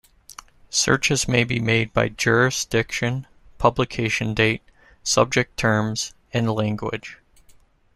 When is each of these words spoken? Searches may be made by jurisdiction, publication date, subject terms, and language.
Searches 0.71 1.27
may 1.27 1.43
be 1.43 1.59
made 1.59 1.93
by 1.93 2.09
jurisdiction, 2.09 3.27
publication 3.59 4.33
date, 4.33 4.63
subject 5.03 5.57
terms, 5.57 6.15
and 6.33 6.49
language. 6.49 7.19